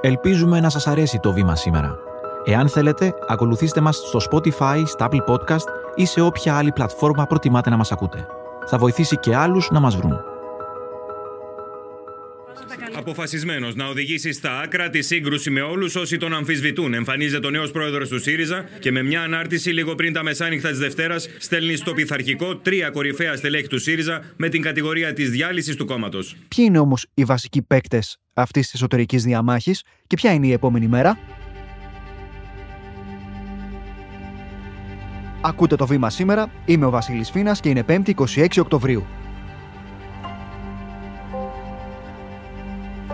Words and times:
Ελπίζουμε 0.00 0.60
να 0.60 0.68
σας 0.68 0.86
αρέσει 0.86 1.18
το 1.18 1.32
βήμα 1.32 1.56
σήμερα. 1.56 1.98
Εάν 2.44 2.68
θέλετε, 2.68 3.14
ακολουθήστε 3.28 3.80
μας 3.80 3.96
στο 3.96 4.18
Spotify, 4.30 4.82
στα 4.86 5.08
Apple 5.10 5.32
Podcast 5.32 5.66
ή 5.94 6.04
σε 6.04 6.20
όποια 6.20 6.56
άλλη 6.56 6.72
πλατφόρμα 6.72 7.26
προτιμάτε 7.26 7.70
να 7.70 7.76
μας 7.76 7.92
ακούτε. 7.92 8.26
Θα 8.66 8.78
βοηθήσει 8.78 9.16
και 9.16 9.36
άλλους 9.36 9.70
να 9.70 9.80
μας 9.80 9.96
βρουν. 9.96 10.35
Αποφασισμένος 13.06 13.74
να 13.74 13.86
οδηγήσει 13.86 14.32
στα 14.32 14.60
άκρα 14.60 14.90
τη 14.90 15.02
σύγκρουση 15.02 15.50
με 15.50 15.60
όλους 15.60 15.96
όσοι 15.96 16.16
τον 16.16 16.34
αμφισβητούν. 16.34 16.94
Εμφανίζεται 16.94 17.46
ο 17.46 17.50
νέος 17.50 17.70
πρόεδρος 17.70 18.08
του 18.08 18.20
ΣΥΡΙΖΑ 18.20 18.68
και 18.78 18.90
με 18.90 19.02
μια 19.02 19.22
ανάρτηση 19.22 19.70
λίγο 19.70 19.94
πριν 19.94 20.12
τα 20.12 20.22
μεσάνυχτα 20.22 20.68
της 20.68 20.78
Δευτέρας 20.78 21.28
στέλνει 21.38 21.76
στο 21.76 21.92
πειθαρχικό 21.92 22.56
τρία 22.56 22.90
κορυφαία 22.90 23.36
στελέχη 23.36 23.66
του 23.66 23.78
ΣΥΡΙΖΑ 23.78 24.24
με 24.36 24.48
την 24.48 24.62
κατηγορία 24.62 25.12
της 25.12 25.30
διάλυσης 25.30 25.76
του 25.76 25.86
κόμματος. 25.86 26.36
Ποιοι 26.48 26.64
είναι 26.68 26.78
όμως 26.78 27.06
οι 27.14 27.24
βασικοί 27.24 27.62
παίκτες 27.62 28.16
αυτής 28.34 28.64
της 28.64 28.74
εσωτερικής 28.74 29.22
διαμάχης 29.22 29.82
και 30.06 30.16
ποια 30.16 30.32
είναι 30.32 30.46
η 30.46 30.52
επόμενη 30.52 30.86
μέρα; 30.86 31.18
Ακούτε 35.40 35.76
το 35.76 35.86
βήμα 35.86 36.10
σήμερα. 36.10 36.50
Είμαι 36.64 36.86
ο 36.86 36.90
Βασίλης 36.90 37.30
Φίνας 37.30 37.60
και 37.60 37.68
είναι 37.68 37.84
5η 37.88 38.10
26 38.14 38.46
Οκτωβρίου. 38.58 39.06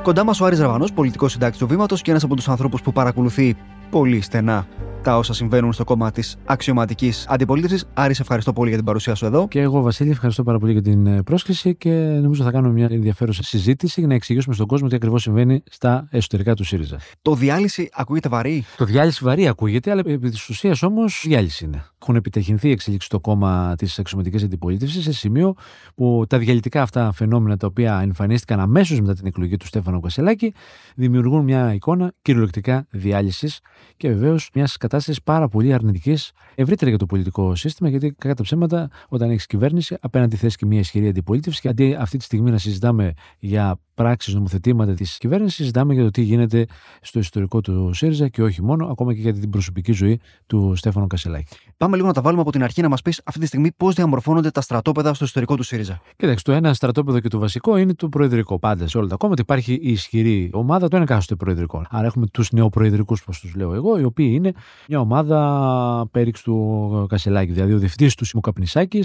Κοντά 0.03 0.25
μας 0.25 0.41
ο 0.41 0.45
Άρης 0.45 0.59
Ραβανός, 0.59 0.93
πολιτικός 0.93 1.33
συντάκτης 1.33 1.59
του 1.59 1.67
Βήματος 1.67 2.03
και 2.03 2.11
ένας 2.11 2.23
από 2.25 2.37
τους 2.37 2.49
ανθρώπους 2.49 2.83
που 2.83 2.93
παρακολουθεί 2.93 3.57
πολύ 3.91 4.21
στενά 4.21 4.67
τα 5.03 5.17
όσα 5.17 5.35
συμβαίνουν 5.35 5.73
στο 5.73 5.85
κόμμα 5.85 6.11
της 6.11 6.37
αξιωματικής 6.45 7.27
αντιπολίτευσης. 7.29 7.85
Άρης, 7.95 8.21
ευχαριστώ 8.21 8.53
πολύ 8.53 8.69
για 8.69 8.77
την 8.77 8.87
παρουσία 8.87 9.15
σου 9.15 9.25
εδώ. 9.25 9.49
Και 9.49 9.61
εγώ, 9.61 9.81
Βασίλη, 9.81 10.11
ευχαριστώ 10.11 10.43
πάρα 10.43 10.59
πολύ 10.59 10.73
για 10.73 10.83
την 10.83 11.07
ε, 11.07 11.23
πρόσκληση 11.23 11.75
και 11.75 11.91
νομίζω 11.91 12.45
θα 12.45 12.51
κάνουμε 12.51 12.73
μια 12.73 12.89
ενδιαφέρουσα 12.91 13.43
συζήτηση 13.43 14.01
για 14.01 14.09
να 14.09 14.15
εξηγήσουμε 14.15 14.55
στον 14.55 14.67
κόσμο 14.67 14.89
τι 14.89 14.95
ακριβώς 14.95 15.23
συμβαίνει 15.23 15.63
στα 15.71 16.09
εσωτερικά 16.11 16.55
του 16.55 16.65
ΣΥΡΙΖΑ. 16.65 16.99
Το 17.23 17.35
διάλυση 17.35 17.89
ακούγεται 17.93 18.29
βαρύ; 18.29 18.65
Το 18.77 18.85
διάλυση 18.85 19.25
βαρύ 19.25 19.49
ακούγεται, 19.49 19.91
αλλά 19.91 20.03
επί 20.07 20.31
της 20.31 20.49
ουσίας 20.49 20.83
όμως 20.83 21.25
διάλυση 21.27 21.65
είναι. 21.65 21.85
Έχουν 22.03 22.17
επιταχυνθεί 22.17 22.69
οι 22.69 22.71
εξελίξεις 22.71 23.09
στο 23.09 23.21
κόμμα 23.21 23.75
της 23.79 23.99
αξιωματικής 23.99 24.43
αντιπολίτευσης 24.43 25.03
σε 25.03 25.13
σημείο 25.13 25.55
που 25.95 26.25
τα 26.29 26.39
διαλυτικά 26.39 26.83
αυτά 26.83 27.13
φαινόμενα 27.13 27.57
τα 27.57 27.67
οποία 27.67 28.01
εμφανίστηκαν 28.03 28.61
αμέσως 28.61 29.01
μετά 29.01 29.15
την 29.15 29.27
εκλογή 29.27 29.57
του 29.57 29.67
Στέφανο 29.67 30.01
Κασελάκη 30.01 30.55
δημιουργούν 30.95 31.45
μια 31.45 31.75
εικόνα 31.75 32.13
κυριολεκτικά 32.23 32.87
διάλυσης 32.91 33.61
και 33.97 34.09
βεβαίως 34.09 34.51
μιας 34.55 34.77
κατάσταση 34.77 34.91
πάρα 35.25 35.49
πολύ 35.49 35.73
αρνητική 35.73 36.17
ευρύτερα 36.55 36.91
για 36.91 36.99
το 36.99 37.07
πολιτικό 37.07 37.55
σύστημα, 37.55 37.89
γιατί 37.89 38.13
κατά 38.19 38.43
ψέματα, 38.43 38.91
όταν 39.09 39.31
έχεις 39.31 39.47
κυβέρνηση, 39.47 39.97
απέναντι 40.01 40.37
θες 40.37 40.57
και 40.57 40.67
μια 40.67 40.79
ισχυρή 40.79 41.09
αντιπολίτευση 41.09 41.61
και 41.61 41.69
αντί 41.69 41.97
αυτή 41.99 42.19
τη 42.19 42.25
στιγμή 42.25 42.51
να 42.51 42.59
συζητάμε 42.59 43.13
για 43.39 43.81
πράξεις, 43.95 44.35
νομοθετήματα 44.35 44.95
της 44.95 45.19
κυβέρνησης, 45.19 45.57
συζητάμε 45.57 45.95
για 45.95 46.03
το 46.03 46.11
τι 46.11 46.23
γίνεται 46.23 46.67
στο 47.01 47.19
ιστορικό 47.19 47.61
του 47.61 47.91
ΣΥΡΙΖΑ 47.93 48.29
και 48.29 48.43
όχι 48.43 48.63
μόνο, 48.63 48.87
ακόμα 48.87 49.15
και 49.15 49.21
για 49.21 49.33
την 49.33 49.51
προσωπική 49.51 49.93
ζωή 49.93 50.21
του 50.47 50.73
Στέφανο 50.77 51.07
Κασελάκη. 51.07 51.57
Πάμε 51.77 51.97
λίγο 51.97 52.07
να 52.09 52.13
τα 52.13 52.21
βάλουμε 52.21 52.43
από 52.43 52.53
την 52.53 52.63
αρχή 52.63 52.83
να 52.83 52.89
μας 52.89 53.03
πεις 53.03 53.21
αυτή 53.25 53.41
τη 53.41 53.47
στιγμή 53.47 53.73
πώς 53.73 53.95
διαμορφώνονται 53.95 54.51
τα 54.51 54.61
στρατόπεδα 54.61 55.15
στο 55.15 55.25
ιστορικό 55.25 55.57
του 55.57 55.63
ΣΥΡΙΖΑ. 55.63 56.01
Κοίταξε, 56.17 56.45
το 56.45 56.53
ένα 56.53 56.75
στρατόπεδο 56.75 57.21
και 57.21 57.29
το 57.29 57.39
βασικό 57.39 57.77
είναι 57.77 57.95
το 57.95 58.09
προεδρικό. 58.09 58.59
Πάντα 58.59 58.89
σε 58.89 58.99
όλα 58.99 59.09
τα 59.09 59.17
κόμματα 59.17 59.43
υπάρχει 59.43 59.73
η 59.73 59.91
ισχυρή 59.91 60.51
ομάδα 60.53 60.89
των 60.89 61.03
εκάστοτε 61.03 61.45
προεδρικών. 61.45 61.87
Άρα 61.91 62.07
έχουμε 62.07 62.27
τους 62.27 62.53
νεοπροεδρικούς, 62.53 63.21
όπως 63.21 63.41
τους 63.41 63.55
λέω 63.55 63.75
εγώ, 63.75 63.99
οι 63.99 64.05
οποίοι 64.05 64.31
είναι 64.35 64.53
μια 64.89 65.01
ομάδα 65.01 66.09
πέριξ 66.11 66.43
του 66.43 67.07
Κασελάκη. 67.09 67.53
Δηλαδή 67.53 67.73
ο 67.73 67.79
διευθυντή 67.79 68.15
του 68.15 68.25
Σιμοκαπνισάκη, 68.25 69.05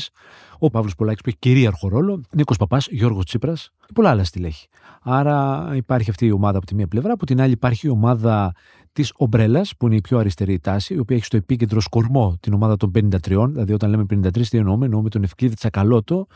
ο 0.59 0.69
Παύλος 0.69 0.95
Πολάκης 0.95 1.21
που 1.21 1.29
έχει 1.29 1.37
κυρίαρχο 1.39 1.87
ρόλο, 1.87 2.21
Νίκος 2.31 2.57
Παπάς, 2.57 2.87
Γιώργος 2.91 3.25
Τσίπρας 3.25 3.71
και 3.85 3.93
πολλά 3.93 4.09
άλλα 4.09 4.23
στελέχη. 4.23 4.67
Άρα 5.01 5.67
υπάρχει 5.75 6.09
αυτή 6.09 6.25
η 6.25 6.31
ομάδα 6.31 6.57
από 6.57 6.67
τη 6.67 6.75
μία 6.75 6.87
πλευρά, 6.87 7.13
από 7.13 7.25
την 7.25 7.41
άλλη 7.41 7.51
υπάρχει 7.51 7.87
η 7.87 7.89
ομάδα 7.89 8.53
της 8.93 9.13
Ομπρέλας, 9.15 9.73
που 9.77 9.85
είναι 9.85 9.95
η 9.95 10.01
πιο 10.01 10.17
αριστερή 10.17 10.59
τάση, 10.59 10.93
η 10.93 10.99
οποία 10.99 11.15
έχει 11.15 11.25
στο 11.25 11.37
επίκεντρο 11.37 11.79
σκορμό 11.79 12.37
την 12.39 12.53
ομάδα 12.53 12.77
των 12.77 12.91
53. 12.91 13.47
Δηλαδή, 13.49 13.73
όταν 13.73 13.89
λέμε 13.89 14.03
53, 14.03 14.49
τι 14.49 14.57
εννοούμε, 14.57 14.85
εννοούμε 14.85 15.09
τον 15.09 15.23
Ευκλήδη 15.23 15.55
Τσακαλώτο, 15.55 16.27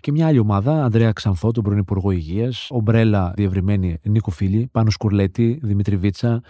και 0.00 0.12
μια 0.12 0.26
άλλη 0.26 0.38
ομάδα, 0.38 0.84
Ανδρέα 0.84 1.12
Ξανθό, 1.12 1.50
τον 1.50 1.62
πρώην 1.62 1.78
Υπουργό 1.78 2.10
Υγείας, 2.10 2.66
Ομπρέλα 2.70 3.32
διευρυμένη 3.36 3.98
Νίκο 4.02 4.30
Φίλη, 4.30 4.68
Πάνος 4.72 4.92
Σκουρλέτη, 4.92 5.58
Δημήτρη 5.62 5.96
Βίτσα 5.96 6.42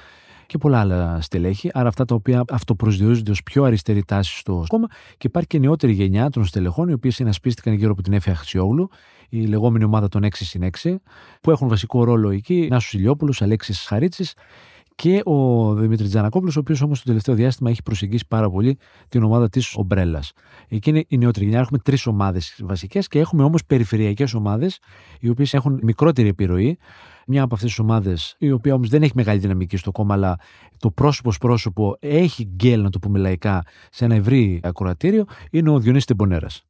και 0.52 0.58
πολλά 0.58 0.80
άλλα 0.80 1.20
στελέχη. 1.20 1.70
Άρα 1.72 1.88
αυτά 1.88 2.04
τα 2.04 2.14
οποία 2.14 2.44
αυτοπροσδιορίζονται 2.50 3.30
ως 3.30 3.42
πιο 3.42 3.64
αριστερή 3.64 4.04
τάση 4.04 4.36
στο 4.38 4.64
κόμμα. 4.68 4.86
Και 5.16 5.26
υπάρχει 5.26 5.48
και 5.48 5.58
νεότερη 5.58 5.92
γενιά 5.92 6.30
των 6.30 6.44
στελεχών, 6.44 6.88
οι 6.88 6.92
οποίες 6.92 7.14
συνασπίστηκαν 7.14 7.74
γύρω 7.74 7.90
από 7.90 8.02
την 8.02 8.12
Έφη 8.12 8.30
Αχτσιόγλου, 8.30 8.88
η 9.28 9.46
λεγόμενη 9.46 9.84
ομάδα 9.84 10.08
των 10.08 10.24
6 10.24 10.28
συν 10.32 10.70
6, 10.82 11.00
που 11.40 11.50
έχουν 11.50 11.68
βασικό 11.68 12.04
ρόλο 12.04 12.30
εκεί 12.30 12.68
Νάσου 12.70 12.96
Ηλιόπουλος, 12.96 13.42
Αλέξης 13.42 13.84
Χαρίτσης 13.86 14.34
και 14.94 15.20
ο 15.24 15.74
Δημήτρης 15.74 16.08
Τζανακόπουλος, 16.08 16.56
ο 16.56 16.60
οποίος 16.60 16.82
όμως 16.82 16.98
το 16.98 17.04
τελευταίο 17.06 17.34
διάστημα 17.34 17.70
έχει 17.70 17.82
προσεγγίσει 17.82 18.24
πάρα 18.28 18.50
πολύ 18.50 18.78
την 19.08 19.22
ομάδα 19.22 19.48
της 19.48 19.74
Ομπρέλας. 19.76 20.32
Εκεί 20.68 20.90
είναι 20.90 21.04
η 21.08 21.18
νεότερη 21.18 21.44
γενιά. 21.44 21.60
Έχουμε 21.60 21.78
τρεις 21.78 22.06
ομάδες 22.06 22.60
βασικές 22.64 23.08
και 23.08 23.18
έχουμε 23.18 23.42
όμως 23.42 23.64
περιφερειακές 23.64 24.34
ομάδες, 24.34 24.78
οι 25.20 25.28
οποίες 25.28 25.54
έχουν 25.54 25.80
μικρότερη 25.82 26.28
επιρροή. 26.28 26.78
Μια 27.26 27.42
από 27.42 27.54
αυτές 27.54 27.70
τις 27.70 27.78
ομάδες, 27.78 28.36
η 28.38 28.50
οποία 28.50 28.74
όμως 28.74 28.88
δεν 28.88 29.02
έχει 29.02 29.12
μεγάλη 29.14 29.38
δυναμική 29.38 29.76
στο 29.76 29.90
κόμμα, 29.90 30.14
αλλά 30.14 30.38
το 30.78 30.90
πρόσωπος 30.90 31.38
πρόσωπο 31.38 31.96
έχει 32.00 32.44
γκέλ, 32.44 32.82
να 32.82 32.90
το 32.90 32.98
πούμε 32.98 33.18
λαϊκά, 33.18 33.62
σε 33.90 34.04
ένα 34.04 34.14
ευρύ 34.14 34.60
ακροατήριο, 34.62 35.24
είναι 35.50 35.70
ο 35.70 35.78
Διονύσης 35.78 36.06
Τεμπονέρας. 36.06 36.64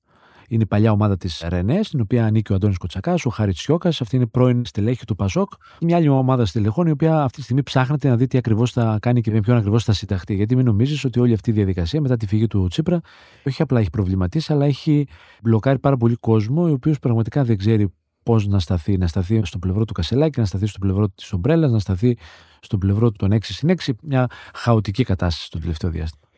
Είναι 0.49 0.63
η 0.63 0.67
παλιά 0.67 0.93
ομάδα 0.93 1.17
της 1.17 1.45
Ρενέ, 1.49 1.83
στην 1.83 2.01
οποία 2.01 2.25
ανήκει 2.25 2.53
ο 2.53 2.55
Αντώνης 2.55 2.77
Κοτσακάς, 2.77 3.27
ο 3.27 3.31
Χάρης 3.31 3.57
Τσιόκα. 3.57 3.89
Αυτή 3.89 4.17
είναι 4.17 4.27
πρώην 4.27 4.65
στελέχη 4.65 5.05
του 5.05 5.15
Πασόκ. 5.17 5.53
Μια 5.81 5.97
άλλη 5.97 6.09
ομάδα 6.09 6.47
στελεχών, 6.47 6.87
η 6.87 6.91
οποία 6.91 7.23
αυτή 7.23 7.37
τη 7.37 7.43
στιγμή 7.43 7.63
ψάχνεται 7.63 8.09
να 8.09 8.17
δει 8.17 8.27
τι 8.27 8.39
ακριβώς 8.39 8.73
θα 8.73 8.99
κάνει 9.01 9.21
και 9.21 9.31
με 9.31 9.41
ποιον 9.41 9.57
ακριβώς 9.57 9.85
θα 9.85 9.93
συνταχθεί. 9.93 10.35
Γιατί 10.35 10.57
μην 10.57 10.65
νομίζεις 10.65 11.05
ότι 11.05 11.21
όλη 11.21 11.33
αυτή 11.33 11.51
η 11.51 11.53
διαδικασία 11.53 12.01
μετά 12.01 12.17
τη 12.17 12.27
φυγή 12.27 12.47
του 12.47 12.67
Τσίπρα 12.69 13.01
όχι 13.47 13.63
απλά 13.63 13.81
έχει 13.81 13.91
προβληματίσει, 13.91 14.53
αλλά 14.53 14.65
έχει 14.65 15.07
μπλοκάρει 15.43 15.79
πάρα 15.79 15.97
πολύ 15.97 16.17
κόσμο, 16.17 16.63
ο 16.63 16.71
οποίος 16.71 16.99
πραγματικά 16.99 17.45
δεν 17.45 17.57
ξέρει 17.57 17.89
πώς 18.23 18.47
να 18.47 18.59
σταθεί. 18.59 18.99
Να 18.99 19.07
σταθεί 19.07 19.45
στο 19.45 19.59
πλευρό 19.59 19.85
του 19.85 19.93
Κασελάκη, 19.93 20.41
να 20.41 20.47
σταθεί 20.47 20.67
στο 20.67 20.79
πλευρό 20.79 21.09
της 21.09 21.33
Ομπρέλας, 21.33 21.71
να 21.71 21.79
σταθεί 21.79 22.17
στο 22.61 22.79
πλευρό 22.79 23.13
των 23.13 23.33
6 23.33 23.39
συν 23.43 23.69
6. 23.69 23.93
Μια 24.03 24.27
χαοτική 24.55 25.05
κατάσταση 25.05 25.51
το 25.51 25.59
τελευταίο 25.59 25.91
διάστημα. 25.91 26.32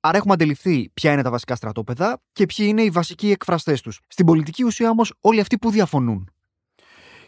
Άρα 0.00 0.16
έχουμε 0.16 0.32
αντιληφθεί 0.32 0.90
ποια 0.94 1.12
είναι 1.12 1.22
τα 1.22 1.30
βασικά 1.30 1.54
στρατόπεδα 1.54 2.22
και 2.32 2.46
ποιοι 2.46 2.66
είναι 2.68 2.82
οι 2.82 2.90
βασικοί 2.90 3.30
εκφραστές 3.30 3.80
τους. 3.80 4.00
Στην 4.08 4.26
πολιτική 4.26 4.64
ουσία 4.64 4.90
όμως, 4.90 5.14
όλοι 5.20 5.40
αυτοί 5.40 5.58
που 5.58 5.70
διαφωνούν. 5.70 6.30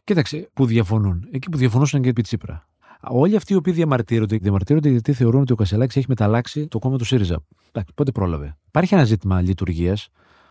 Κοίταξε, 0.04 0.50
που 0.52 0.66
διαφωνούν. 0.66 1.28
Εκεί 1.30 1.48
που 1.48 1.56
διαφωνούσαν 1.56 2.02
και 2.02 2.08
επί 2.08 2.22
Τσίπρα. 2.22 2.66
Όλοι 3.00 3.36
αυτοί 3.36 3.52
οι 3.52 3.56
οποίοι 3.56 3.72
διαμαρτύρονται, 3.72 4.36
διαμαρτύρονται 4.36 4.88
γιατί 4.88 5.12
θεωρούν 5.12 5.40
ότι 5.40 5.52
ο 5.52 5.56
Κασελάκης 5.56 5.96
έχει 5.96 6.06
μεταλλάξει 6.08 6.68
το 6.68 6.78
κόμμα 6.78 6.98
του 6.98 7.04
ΣΥΡΙΖΑ. 7.04 7.44
Εντάξει, 7.68 7.92
πότε 7.94 8.10
πρόλαβε. 8.10 8.56
Υπάρχει 8.66 8.94
ένα 8.94 9.04
ζήτημα 9.04 9.40
λειτουργίας, 9.40 10.08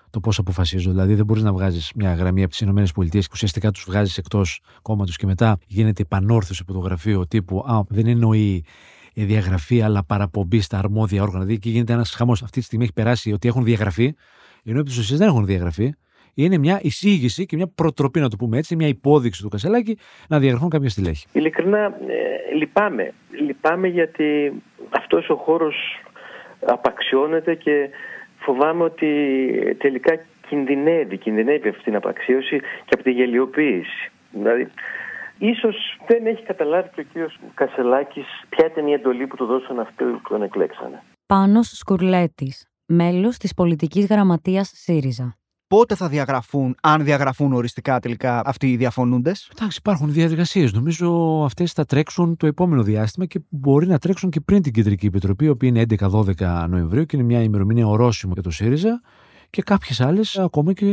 το 0.10 0.20
πώς 0.20 0.40
αποφασίζω. 0.40 0.90
Δηλαδή, 0.90 1.16
δεν 1.16 1.26
μπορείς 1.26 1.44
να 1.44 1.54
βγάζεις 1.54 1.92
μια 1.96 2.14
γραμμή 2.14 2.44
από 2.44 2.52
τις 2.52 2.62
ΗΠΑ 2.62 3.10
και 3.10 3.24
ουσιαστικά 3.32 3.72
τους 3.72 3.84
βγάζεις 3.88 4.18
εκτός 4.18 4.62
κόμματος 4.82 5.18
και 5.18 5.26
μετά 5.26 5.58
γίνεται 5.68 6.02
επανόρθωση 6.02 6.60
από 6.64 6.74
το 6.74 6.80
γραφείο 6.80 7.28
τύπου 7.28 7.64
Α, 7.68 7.84
δεν 7.88 8.08
εννοεί 8.08 8.64
διαγραφή 9.14 9.82
αλλά 9.82 10.04
παραπομπή 10.04 10.62
στα 10.62 10.78
αρμόδια 10.78 11.22
όργανα. 11.22 11.40
Δηλαδή, 11.40 11.54
εκεί 11.54 11.70
γίνεται 11.70 11.94
ένας 11.94 12.12
χαμός. 12.12 12.44
Αυτή 12.44 12.60
τη 12.60 12.66
στιγμή 12.66 12.84
έχει 12.84 12.94
περάσει 12.94 13.32
ότι 13.32 13.48
έχουν 13.48 13.64
διαγραφεί, 13.64 14.16
ενώ 14.66 14.80
επί 14.80 14.90
τη 14.90 15.16
δεν 15.16 15.28
έχουν 15.28 15.46
διαγραφεί. 15.46 15.94
Είναι 16.34 16.58
μια 16.58 16.80
εισήγηση 16.82 17.46
και 17.46 17.56
μια 17.56 17.68
προτροπή, 17.76 18.20
να 18.20 18.30
το 18.30 18.36
πούμε 18.36 18.58
έτσι, 18.58 18.76
μια 18.76 18.88
υπόδειξη 18.88 19.42
του 19.42 19.50
Κασελάκη 19.50 19.98
να 20.28 20.40
διαγραφούν 20.40 20.70
κάποια 20.70 20.90
στελέχη. 20.90 21.28
Ειλικρινά, 21.32 21.86
ε, 21.86 22.56
λυπάμαι. 22.56 23.14
Λυπάμαι 23.46 23.88
γιατί 23.88 24.54
αυτός 24.90 25.30
ο 25.30 25.36
χώρος 25.36 25.76
απαξιώνεται 26.66 27.56
και 27.56 27.90
φοβάμαι 28.38 28.84
ότι 28.84 29.08
τελικά 29.78 30.20
κινδυνεύει, 30.48 31.18
κινδυνεύει 31.18 31.70
αυτή 31.70 31.84
την 31.84 31.96
απαξίωση 31.96 32.60
και 32.60 32.94
από 32.94 33.04
τη 33.04 33.12
γελιοποίηση. 33.12 34.12
Δηλαδή, 34.32 34.68
ίσως 35.42 35.76
δεν 36.08 36.26
έχει 36.26 36.44
καταλάβει 36.44 36.90
και 36.96 37.02
ο 37.02 37.04
κύριος 37.04 37.40
Κασελάκης 37.54 38.26
ποια 38.50 38.66
ήταν 38.66 38.88
η 38.88 38.92
εντολή 38.92 39.28
που 39.28 39.36
του 39.36 39.46
δώσαν 39.46 39.80
αυτοί 39.80 40.04
που 40.04 40.30
τον 40.30 40.42
εκλέξανε. 40.42 41.04
Πάνος 41.26 41.68
Σκουρλέτης, 41.68 42.68
μέλος 42.86 43.38
της 43.38 43.54
πολιτικής 43.54 44.06
γραμματείας 44.06 44.72
ΣΥΡΙΖΑ. 44.76 45.36
Πότε 45.68 45.96
θα 45.96 46.08
διαγραφούν, 46.08 46.76
αν 46.82 47.04
διαγραφούν 47.04 47.54
οριστικά 47.54 48.00
τελικά 48.00 48.42
αυτοί 48.46 48.72
οι 48.72 48.76
διαφωνούντες; 48.78 49.52
Εντάξει, 49.58 49.78
υπάρχουν 49.82 50.12
διαδικασίες. 50.12 50.74
Νομίζω 50.74 51.42
αυτές 51.46 51.72
θα 51.72 51.86
τρέξουν 51.86 52.38
το 52.38 52.48
επόμενο 52.48 52.84
διάστημα 52.84 53.26
και 53.26 53.40
μπορεί 53.50 53.88
να 53.88 53.98
τρέξουν 53.98 54.30
και 54.30 54.40
πριν 54.40 54.62
την 54.62 54.74
Κεντρική 54.74 55.06
Επιτροπή, 55.06 55.46
η 55.46 55.50
οποία 55.50 55.70
είναι 55.70 55.82
11-12 55.82 56.66
Νοεμβρίου 56.70 57.06
και 57.06 57.16
είναι 57.16 57.26
μια 57.26 57.42
ημερομηνία 57.42 57.88
ορόσημο 57.88 58.34
για 58.34 58.42
το 58.42 58.50
ΣΥΡΙΖΑ 58.50 59.02
και 59.52 59.62
κάποιες 59.62 60.02
άλλες 60.02 60.38
ακόμα 60.38 60.74
και 60.74 60.86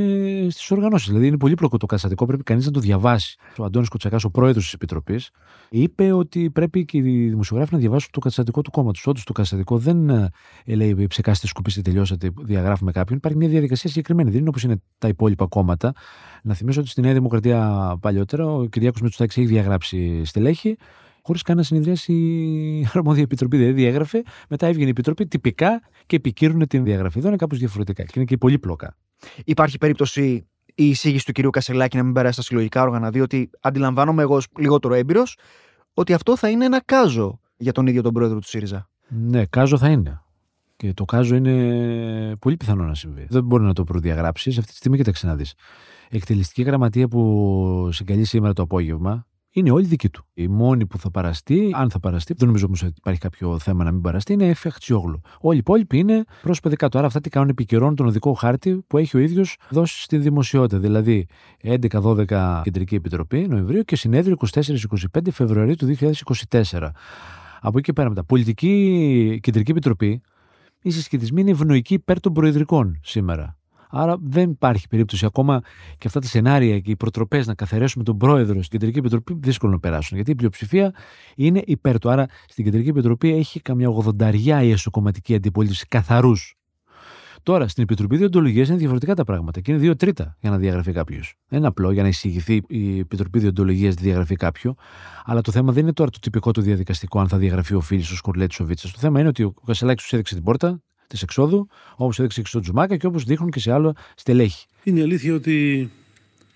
στις 0.50 0.70
οργανώσεις. 0.70 1.08
Δηλαδή 1.08 1.26
είναι 1.26 1.36
πολύ 1.36 1.54
το 1.54 1.68
καταστατικό, 1.68 2.26
πρέπει 2.26 2.42
κανείς 2.42 2.66
να 2.66 2.72
το 2.72 2.80
διαβάσει. 2.80 3.36
Ο 3.58 3.64
Αντώνης 3.64 3.88
Κοτσακάς, 3.88 4.24
ο 4.24 4.30
πρόεδρος 4.30 4.64
της 4.64 4.72
Επιτροπής, 4.72 5.30
είπε 5.70 6.12
ότι 6.12 6.50
πρέπει 6.50 6.84
και 6.84 6.96
οι 6.98 7.28
δημοσιογράφοι 7.28 7.74
να 7.74 7.78
διαβάσουν 7.78 8.10
το 8.12 8.18
καταστατικό 8.18 8.62
του 8.62 8.70
κόμματος. 8.70 9.06
Όντως 9.06 9.24
το 9.24 9.32
καταστατικό 9.32 9.78
δεν 9.78 10.08
ε, 10.08 10.30
λέει 10.64 11.06
ψεκάστε, 11.06 11.46
σκουπίστε, 11.46 11.80
τελειώσατε, 11.80 12.30
διαγράφουμε 12.42 12.92
κάποιον. 12.92 13.18
Υπάρχει 13.18 13.38
μια 13.38 13.48
διαδικασία 13.48 13.88
συγκεκριμένη. 13.90 14.30
Δεν 14.30 14.40
είναι 14.40 14.48
όπως 14.48 14.62
είναι 14.62 14.82
τα 14.98 15.08
υπόλοιπα 15.08 15.46
κόμματα. 15.46 15.92
Να 16.42 16.54
θυμίσω 16.54 16.80
ότι 16.80 16.88
στη 16.88 17.00
Νέα 17.00 17.12
Δημοκρατία 17.12 17.96
παλιότερα 18.00 18.46
ο 18.46 18.66
Κυριάκος 18.66 19.00
Μητσοτάκης 19.00 19.36
έχει 19.36 19.46
διαγράψει 19.46 20.24
στελέχη 20.24 20.76
χωρίς 21.28 21.42
καν 21.42 21.56
να 21.56 21.62
συνεδριάσει 21.62 22.12
η 22.12 22.88
αρμόδια 22.94 23.22
επιτροπή. 23.22 23.56
Δηλαδή 23.56 23.74
διέγραφε, 23.74 24.22
μετά 24.48 24.66
έβγαινε 24.66 24.86
η 24.86 24.90
επιτροπή 24.90 25.26
τυπικά 25.26 25.80
και 26.06 26.16
επικύρωνε 26.16 26.66
την 26.66 26.84
διαγραφή. 26.84 27.18
Εδώ 27.18 27.28
είναι 27.28 27.36
κάπως 27.36 27.58
διαφορετικά 27.58 28.02
και 28.02 28.12
είναι 28.14 28.24
και 28.24 28.36
πολύ 28.36 28.58
πλοκά. 28.58 28.96
Υπάρχει 29.44 29.78
περίπτωση 29.78 30.46
η 30.74 30.88
εισήγηση 30.88 31.24
του 31.24 31.32
κυρίου 31.32 31.50
Κασελάκη 31.50 31.96
να 31.96 32.02
μην 32.02 32.12
περάσει 32.12 32.32
στα 32.32 32.42
συλλογικά 32.42 32.82
όργανα, 32.82 33.10
διότι 33.10 33.50
αντιλαμβάνομαι 33.60 34.22
εγώ 34.22 34.34
ως 34.34 34.46
λιγότερο 34.58 34.94
έμπειρος 34.94 35.38
ότι 35.94 36.12
αυτό 36.12 36.36
θα 36.36 36.48
είναι 36.48 36.64
ένα 36.64 36.82
κάζο 36.84 37.40
για 37.56 37.72
τον 37.72 37.86
ίδιο 37.86 38.02
τον 38.02 38.12
πρόεδρο 38.12 38.38
του 38.38 38.48
ΣΥΡΙΖΑ. 38.48 38.88
Ναι, 39.08 39.46
κάζο 39.46 39.78
θα 39.78 39.88
είναι. 39.88 40.22
Και 40.76 40.92
το 40.92 41.04
κάζο 41.04 41.34
είναι 41.34 42.36
πολύ 42.36 42.56
πιθανό 42.56 42.84
να 42.84 42.94
συμβεί. 42.94 43.26
Δεν 43.30 43.44
μπορεί 43.44 43.64
να 43.64 43.72
το 43.72 43.84
προδιαγράψεις. 43.84 44.58
Αυτή 44.58 44.70
τη 44.70 44.76
στιγμή, 44.76 44.96
κοίταξε 44.96 45.26
να 45.26 45.36
δεις. 45.36 45.54
Εκτελεστική 46.10 46.62
γραμματεία 46.62 47.08
που 47.08 47.88
συγκαλεί 47.92 48.24
σήμερα 48.24 48.52
το 48.52 48.62
απόγευμα 48.62 49.26
είναι 49.50 49.70
όλη 49.70 49.86
δική 49.86 50.08
του. 50.08 50.24
Η 50.34 50.48
μόνη 50.48 50.86
που 50.86 50.98
θα 50.98 51.10
παραστεί, 51.10 51.70
αν 51.74 51.90
θα 51.90 52.00
παραστεί, 52.00 52.34
δεν 52.36 52.46
νομίζω 52.46 52.66
όμως 52.66 52.82
ότι 52.82 52.94
υπάρχει 52.96 53.20
κάποιο 53.20 53.58
θέμα 53.58 53.84
να 53.84 53.92
μην 53.92 54.00
παραστεί, 54.00 54.32
είναι 54.32 54.48
Εφη 54.48 54.68
Αχτσιόγλου. 54.68 55.20
Όλοι 55.40 55.56
οι 55.56 55.58
υπόλοιποι 55.58 55.98
είναι 55.98 56.24
πρόσωπα 56.42 56.70
δικά 56.70 56.88
του. 56.88 56.98
Άρα 56.98 57.06
αυτά 57.06 57.20
τι 57.20 57.28
κάνουν, 57.28 57.48
επικαιρώνουν 57.48 57.94
τον 57.94 58.06
οδικό 58.06 58.32
χάρτη 58.32 58.84
που 58.86 58.98
έχει 58.98 59.16
ο 59.16 59.20
ίδιος 59.20 59.56
δώσει 59.70 60.02
στη 60.02 60.18
δημοσιότητα. 60.18 60.78
Δηλαδή 60.78 61.26
11-12 61.62 62.60
Κεντρική 62.62 62.94
Επιτροπή 62.94 63.46
Νοεμβρίου 63.48 63.82
και 63.82 63.96
συνέδριο 63.96 64.36
24-25 64.52 64.62
Φεβρουαρίου 65.30 65.74
του 65.74 65.96
2024. 66.00 66.88
Από 67.60 67.78
εκεί 67.78 67.86
και 67.86 67.92
πέρα 67.92 68.08
μετά. 68.08 68.24
Πολιτική 68.24 69.38
Κεντρική 69.42 69.70
Επιτροπή, 69.70 70.20
οι 70.82 70.90
συσχετισμοί 70.90 71.40
είναι 71.40 71.50
ευνοϊκοί 71.50 71.94
υπέρ 71.94 72.20
των 72.20 72.32
προεδρικών 72.32 73.00
σήμερα. 73.02 73.57
Άρα 73.90 74.16
δεν 74.22 74.50
υπάρχει 74.50 74.88
περίπτωση 74.88 75.24
ακόμα 75.24 75.60
και 75.98 76.06
αυτά 76.06 76.20
τα 76.20 76.26
σενάρια 76.26 76.78
και 76.78 76.90
οι 76.90 76.96
προτροπές 76.96 77.46
να 77.46 77.54
καθαρέσουμε 77.54 78.04
τον 78.04 78.16
πρόεδρο 78.16 78.62
στην 78.62 78.78
Κεντρική 78.78 78.98
Επιτροπή 78.98 79.36
δύσκολο 79.40 79.72
να 79.72 79.78
περάσουν. 79.78 80.16
Γιατί 80.16 80.30
η 80.30 80.34
πλειοψηφία 80.34 80.94
είναι 81.36 81.62
υπέρ 81.66 81.98
του. 81.98 82.10
Άρα 82.10 82.26
στην 82.48 82.64
Κεντρική 82.64 82.88
Επιτροπή 82.88 83.32
έχει 83.32 83.60
καμιά 83.60 83.88
ογδονταριά 83.88 84.62
η 84.62 84.70
εσωκομματική 84.70 85.34
αντιπολίτευση 85.34 85.86
καθαρούς. 85.86 86.58
Τώρα 87.42 87.68
στην 87.68 87.82
Επιτροπή 87.82 88.16
Διοντολογίας 88.16 88.68
είναι 88.68 88.76
διαφορετικά 88.76 89.14
τα 89.14 89.24
πράγματα 89.24 89.60
και 89.60 89.70
είναι 89.70 89.80
δύο 89.80 89.96
τρίτα 89.96 90.36
για 90.40 90.50
να 90.50 90.58
διαγραφεί 90.58 90.92
κάποιος. 90.92 91.34
Δεν 91.48 91.58
είναι 91.58 91.68
απλό 91.68 91.90
για 91.90 92.02
να 92.02 92.08
εισηγηθεί 92.08 92.62
η 92.68 92.98
Επιτροπή 92.98 93.38
Διοντολογίας 93.38 93.94
να 93.94 94.02
διαγραφεί 94.02 94.36
κάποιο. 94.36 94.74
Αλλά 95.24 95.40
το 95.40 95.52
θέμα 95.52 95.72
δεν 95.72 95.82
είναι 95.82 95.92
τώρα 95.92 96.10
το 96.10 96.18
τυπικό 96.18 96.50
του 96.50 96.60
διαδικαστικό, 96.60 97.20
αν 97.20 97.28
θα 97.28 97.38
διαγραφεί 97.38 97.74
ο 97.74 97.80
Φίλης, 97.80 98.10
ο 98.10 98.16
Σκορλέτη, 98.16 98.62
ο 98.62 98.66
Βίτσας. 98.66 98.92
Το 98.92 98.98
θέμα 98.98 99.20
είναι 99.20 99.28
ότι 99.28 99.42
ο 99.42 99.54
Κασελάκης 99.66 100.02
τους 100.02 100.12
έδειξε 100.12 100.34
την 100.34 100.44
πόρτα, 100.44 100.82
της 101.08 101.22
εξόδου, 101.22 101.68
όπως 101.96 102.18
έδειξε 102.18 102.40
και 102.40 102.48
στο 102.48 102.60
Τζουμάκα 102.60 102.96
και 102.96 103.06
όπως 103.06 103.24
δείχνουν 103.24 103.50
και 103.50 103.60
σε 103.60 103.72
άλλο 103.72 103.94
στελέχη. 104.14 104.66
Είναι 104.82 105.00
η 105.00 105.02
αλήθεια 105.02 105.34
ότι 105.34 105.90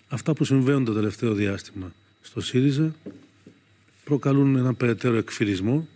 αυτά 0.08 0.32
που 0.32 0.44
συμβαίνουν 0.44 0.84
το 0.84 0.92
τελευταίο 0.92 1.32
διάστημα 1.32 1.92
στο 2.20 2.40
ΣΥΡΙΖΑ 2.40 2.94
προκαλούν 4.04 4.56
έναν 4.56 4.76
περαιτέρω 4.76 5.16
εκφυλισμό 5.16 5.86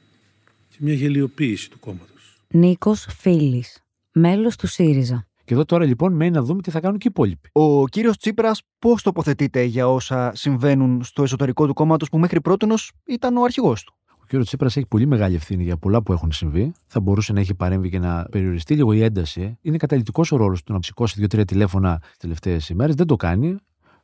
και 0.69 0.77
μια 0.81 0.95
γελιοποίηση 0.95 1.71
του 1.71 1.79
κόμματος. 1.79 2.37
Νίκος 2.49 3.07
Φίλης, 3.19 3.83
μέλος 4.13 4.57
του 4.57 4.67
ΣΥΡΙΖΑ. 4.67 5.27
Και 5.45 5.55
εδώ 5.55 5.65
τώρα 5.65 5.85
λοιπόν 5.85 6.13
μένει 6.13 6.31
να 6.31 6.43
δούμε 6.43 6.63
τι 6.63 6.71
θα 6.71 6.81
κάνουν 6.81 6.99
και 6.99 7.09
οι 7.09 7.11
υπόλοιποι. 7.15 7.49
Ο 7.53 7.89
κύριος 7.89 8.17
Τσίπρας 8.17 8.63
πώς 8.79 9.03
τοποθετείται 9.03 9.63
για 9.63 9.89
όσα 9.89 10.33
συμβαίνουν 10.35 11.05
στο 11.05 11.23
εσωτερικό 11.23 11.67
του 11.67 11.75
κόμματος 11.75 12.09
που 12.09 12.19
μέχρι 12.19 12.41
πρώτη 12.41 12.67
ήταν 13.07 13.37
ο 13.37 13.43
αρχηγός 13.43 13.85
του; 13.85 13.95
Ο 14.33 14.39
κ. 14.39 14.43
Τσίπρας 14.43 14.77
έχει 14.77 14.87
πολύ 14.87 15.07
μεγάλη 15.07 15.35
ευθύνη 15.35 15.63
για 15.63 15.77
πολλά 15.77 16.03
που 16.03 16.13
έχουν 16.13 16.33
συμβεί. 16.33 16.73
Θα 16.87 17.01
μπορούσε 17.01 17.33
να 17.33 17.41
έχει 17.41 17.55
παρέμβει 17.55 17.91
και 17.91 17.99
να 17.99 18.27
περιοριστεί 18.31 18.75
λίγο 18.75 18.93
η 18.93 19.03
ένταση. 19.03 19.59
Είναι 19.61 19.77
καταλητικός 19.77 20.33
ο 20.33 20.37
ρόλος 20.37 20.63
του 20.63 20.73
να 20.73 20.79
σηκώσει 20.83 21.15
δύο-τρία 21.19 21.45
τηλέφωνα 21.45 21.99
τις 21.99 22.17
τελευταίες 22.19 22.69
ημέρες. 22.69 22.95
Δεν 22.95 23.07
το 23.07 23.17
κάνει. 23.17 23.57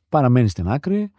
Παραμένει 0.09 0.49
στην 0.49 0.69
άκρη. 0.69 1.11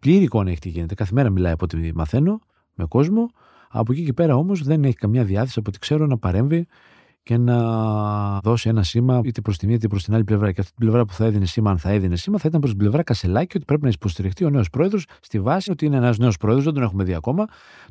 Πλήρη 0.00 0.24
εικόνα 0.24 0.50
έχει 0.50 0.58
τι 0.58 0.68
γίνεται. 0.68 0.94
Κάθε 0.94 1.12
μέρα 1.14 1.30
μιλάει 1.30 1.52
από 1.52 1.64
ό,τι 1.64 1.94
μαθαίνω 1.94 2.40
με 2.74 2.84
κόσμο. 2.84 3.30
Από 3.68 3.92
εκεί 3.92 4.04
και 4.04 4.12
πέρα 4.12 4.36
όμως 4.36 4.62
δεν 4.62 4.84
έχει 4.84 4.96
καμιά 4.96 5.24
διάθεση 5.24 5.58
από 5.58 5.68
ό,τι 5.68 5.78
ξέρω 5.78 6.06
να 6.06 6.18
παρέμβει 6.18 6.66
και 7.24 7.36
να 7.36 7.58
δώσει 8.40 8.68
ένα 8.68 8.82
σήμα 8.82 9.20
είτε 9.24 9.40
προς 9.40 9.58
τη 9.58 9.66
μία 9.66 9.74
είτε 9.74 9.88
προς 9.88 10.04
την 10.04 10.14
άλλη 10.14 10.24
πλευρά. 10.24 10.52
Και 10.52 10.60
αυτή 10.60 10.72
την 10.72 10.86
πλευρά 10.86 11.04
που 11.04 11.12
θα 11.12 11.24
έδινε 11.24 11.46
σήμα, 11.46 11.70
αν 11.70 11.78
θα 11.78 11.90
έδινε 11.90 12.16
σήμα, 12.16 12.38
θα 12.38 12.48
ήταν 12.48 12.60
προς 12.60 12.72
την 12.72 12.80
πλευρά 12.80 13.02
Κασελάκη 13.02 13.56
ότι 13.56 13.64
πρέπει 13.64 13.82
να 13.82 13.88
υποστηριχτεί 13.88 14.44
ο 14.44 14.50
νέος 14.50 14.70
πρόεδρος 14.70 15.06
στη 15.20 15.40
βάση 15.40 15.70
ότι 15.70 15.86
είναι 15.86 15.96
ένας 15.96 16.18
νέος 16.18 16.36
πρόεδρος, 16.36 16.64
δεν 16.64 16.74
τον 16.74 16.82
έχουμε 16.82 17.04
δει 17.04 17.14
ακόμα. 17.14 17.44